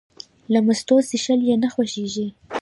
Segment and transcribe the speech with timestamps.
[0.51, 2.27] له مستو څښل یې نه خوښېږي.